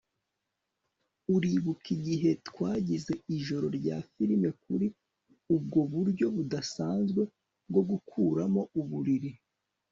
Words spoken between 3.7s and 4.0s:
rya